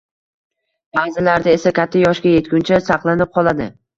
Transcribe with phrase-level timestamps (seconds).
[0.99, 3.71] Baʼzilarda esa katta yoshga yetguncha saqlanib qoladi.